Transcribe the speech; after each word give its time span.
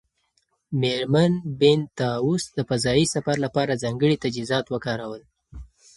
مېرمن 0.81 1.33
بینتهاوس 1.59 2.43
د 2.57 2.57
فضایي 2.69 3.05
سفر 3.13 3.35
لپاره 3.45 3.79
ځانګړي 3.83 4.17
تجهیزات 4.23 4.65
وکارول. 4.69 5.21